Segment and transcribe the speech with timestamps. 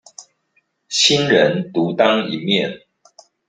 [0.89, 2.87] 新人獨當一面